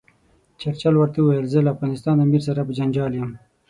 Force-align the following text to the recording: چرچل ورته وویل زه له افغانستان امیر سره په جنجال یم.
چرچل 0.59 0.95
ورته 0.97 1.17
وویل 1.21 1.45
زه 1.53 1.59
له 1.65 1.69
افغانستان 1.75 2.15
امیر 2.25 2.41
سره 2.47 2.61
په 2.67 2.71
جنجال 2.77 3.11
یم. 3.19 3.29